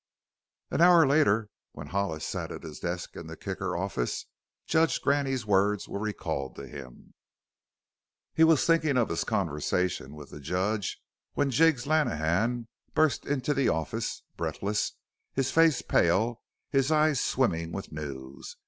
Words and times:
An 0.71 0.81
hour 0.81 1.05
later, 1.05 1.47
when 1.73 1.85
Hollis 1.85 2.25
sat 2.25 2.51
at 2.51 2.63
his 2.63 2.79
desk 2.79 3.15
in 3.15 3.27
the 3.27 3.37
Kicker 3.37 3.77
office, 3.77 4.25
Judge 4.65 4.99
Graney's 4.99 5.45
words 5.45 5.87
were 5.87 5.99
recalled 5.99 6.55
to 6.55 6.65
him. 6.67 7.13
He 8.33 8.43
was 8.43 8.65
thinking 8.65 8.97
of 8.97 9.09
his 9.09 9.23
conversation 9.23 10.15
with 10.15 10.31
the 10.31 10.39
Judge 10.39 10.99
when 11.35 11.51
Jiggs 11.51 11.85
Lenehan 11.85 12.67
burst 12.95 13.27
into 13.27 13.53
the 13.53 13.69
office, 13.69 14.23
breathless, 14.35 14.93
his 15.35 15.51
face 15.51 15.83
pale 15.83 16.41
and 16.73 16.79
his 16.79 16.91
eyes 16.91 17.23
swimming 17.23 17.71
with 17.71 17.91
news. 17.91 18.57